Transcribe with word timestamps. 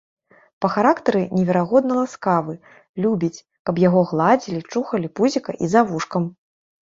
Па 0.63 0.69
характары 0.75 1.19
неверагодна 1.37 1.97
ласкавы, 1.99 2.55
любіць, 3.05 3.39
каб 3.69 3.75
яго 3.87 4.01
гладзілі, 4.13 4.61
чухалі 4.73 5.07
пузіка 5.19 5.51
і 5.67 5.69
за 5.75 5.81
вушкам. 5.91 6.23